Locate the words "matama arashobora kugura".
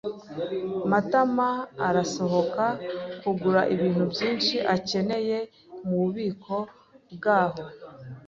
0.91-3.61